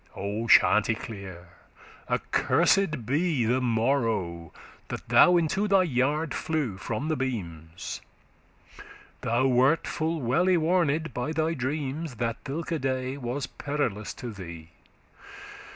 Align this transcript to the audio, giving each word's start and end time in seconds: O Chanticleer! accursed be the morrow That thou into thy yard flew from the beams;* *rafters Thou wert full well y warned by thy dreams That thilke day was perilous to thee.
O 0.15 0.47
Chanticleer! 0.47 1.49
accursed 2.09 3.05
be 3.05 3.45
the 3.45 3.61
morrow 3.61 4.51
That 4.87 5.07
thou 5.09 5.37
into 5.37 5.67
thy 5.67 5.83
yard 5.83 6.33
flew 6.33 6.77
from 6.79 7.07
the 7.07 7.15
beams;* 7.15 8.01
*rafters 8.01 8.85
Thou 9.21 9.45
wert 9.45 9.85
full 9.85 10.19
well 10.19 10.47
y 10.47 10.57
warned 10.57 11.13
by 11.13 11.33
thy 11.33 11.53
dreams 11.53 12.15
That 12.15 12.43
thilke 12.45 12.81
day 12.81 13.15
was 13.15 13.45
perilous 13.45 14.15
to 14.15 14.31
thee. 14.31 14.69